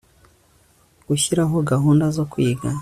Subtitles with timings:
[1.07, 2.69] gushyiraho gahunda zo kwiga